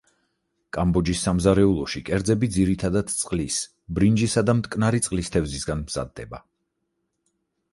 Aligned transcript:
კამბოჯის 0.75 1.19
სამზარეულოში 1.25 2.01
კერძები 2.07 2.49
ძირითადად 2.55 3.13
წყლის, 3.17 3.59
ბრინჯისა 3.99 4.45
და 4.49 4.57
მტკნარი 4.63 5.03
წყლის 5.09 5.31
თევზისგან 5.37 5.85
მზადდება. 5.87 6.41